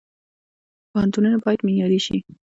[0.91, 2.17] پوهنتونونه باید معیاري شي